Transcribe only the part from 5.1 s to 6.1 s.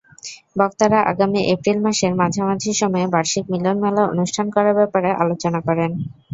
আলোচনা করেন।